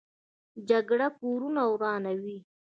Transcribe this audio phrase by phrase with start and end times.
[0.69, 2.37] جګړه کورونه ورانوي